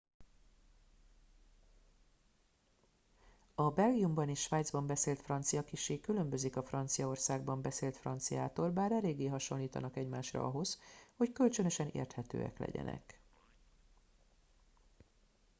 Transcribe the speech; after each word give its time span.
a 3.55 3.69
belgiumban 3.69 4.29
és 4.29 4.39
svájcban 4.41 4.87
beszélt 4.87 5.21
francia 5.21 5.63
kissé 5.63 5.99
különbözik 5.99 6.55
a 6.55 6.63
franciaországban 6.63 7.61
beszélt 7.61 7.97
franciától 7.97 8.69
bár 8.69 8.91
eléggé 8.91 9.25
hasonlítanak 9.27 9.97
egymásra 9.97 10.43
ahhoz 10.43 10.79
hogy 11.17 11.31
kölcsönösen 11.31 11.87
érthetők 11.87 12.57
legyenek 12.57 13.21